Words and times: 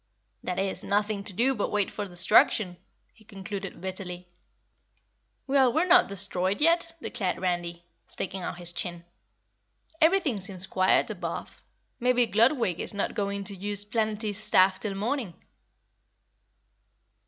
"That 0.41 0.57
is, 0.57 0.83
nothing 0.83 1.23
to 1.25 1.31
do 1.33 1.53
but 1.53 1.69
wait 1.71 1.91
for 1.91 2.07
destruction," 2.07 2.77
he 3.13 3.23
concluded 3.23 3.79
bitterly. 3.79 4.27
"Well, 5.45 5.71
we're 5.71 5.85
not 5.85 6.07
destroyed 6.07 6.59
yet!" 6.59 6.95
declared 7.03 7.37
Randy, 7.37 7.83
sticking 8.07 8.41
out 8.41 8.57
his 8.57 8.73
chin. 8.73 9.05
"Everything 10.01 10.41
seems 10.41 10.65
quiet 10.65 11.11
above. 11.11 11.61
Maybe 11.99 12.25
Gludwig 12.25 12.79
is 12.79 12.95
not 12.95 13.13
going 13.13 13.43
to 13.43 13.55
use 13.55 13.85
Planetty's 13.85 14.37
staff 14.39 14.79
till 14.79 14.95
morning." 14.95 15.35